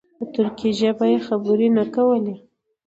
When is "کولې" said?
1.95-2.35